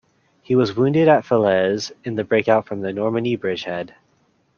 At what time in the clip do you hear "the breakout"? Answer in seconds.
2.15-2.65